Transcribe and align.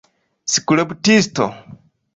La 0.53 0.55
skulptisto. 0.55 1.51